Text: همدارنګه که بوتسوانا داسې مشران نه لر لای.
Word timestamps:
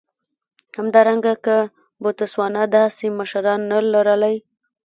همدارنګه 0.77 1.33
که 1.45 1.57
بوتسوانا 2.01 2.63
داسې 2.77 3.05
مشران 3.19 3.59
نه 3.71 3.77
لر 3.91 4.07
لای. 4.21 4.35